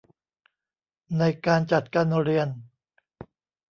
[1.19, 2.47] ในการจัดการเรียน